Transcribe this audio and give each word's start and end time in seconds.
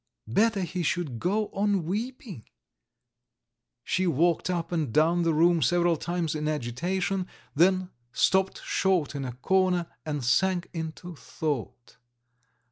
Better 0.25 0.61
he 0.61 0.81
should 0.81 1.19
go 1.19 1.49
on 1.49 1.83
weeping! 1.85 2.43
She 3.83 4.07
walked 4.07 4.49
up 4.49 4.71
and 4.71 4.91
down 4.91 5.21
the 5.21 5.31
room 5.31 5.61
several 5.61 5.95
times 5.95 6.33
in 6.33 6.47
agitation, 6.47 7.27
then 7.53 7.91
stopped 8.11 8.63
short 8.63 9.13
in 9.13 9.25
a 9.25 9.33
corner 9.33 9.85
and 10.03 10.25
sank 10.25 10.71
into 10.73 11.15
thought. 11.15 11.97